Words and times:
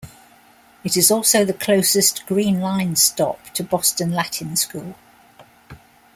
It 0.83 0.97
is 0.97 1.11
also 1.11 1.45
the 1.45 1.53
closest 1.53 2.25
Green 2.25 2.59
Line 2.59 2.95
stop 2.95 3.51
to 3.53 3.63
Boston 3.63 4.09
Latin 4.11 4.55
School. 4.55 4.95